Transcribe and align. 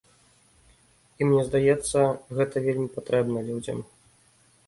І 1.19 1.25
мне 1.31 1.41
здаецца, 1.49 1.99
гэта 2.39 2.55
вельмі 2.67 2.87
патрэбна 2.97 3.39
людзям. 3.51 3.77